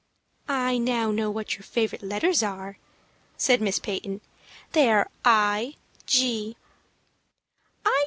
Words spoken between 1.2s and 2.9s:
what your favorite letters are,"